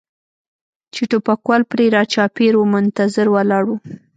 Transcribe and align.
چې 0.93 1.01
ټوپکوال 1.09 1.61
پرې 1.71 1.85
را 1.95 2.03
چاپېر 2.13 2.53
و 2.57 2.69
منتظر 2.73 3.27
ولاړ 3.35 3.63
و. 3.67 3.71